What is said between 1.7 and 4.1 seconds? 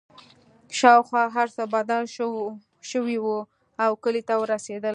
بدل شوي وو او